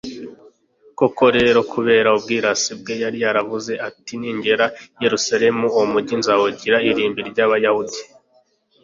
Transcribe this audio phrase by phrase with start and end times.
[0.97, 7.21] koko rero, kubera ubwirasi bwe yari yaravuze ati ningera i yeruzalemu, uwo mugi nzawugira irimbi
[7.29, 7.99] ry'abayahudi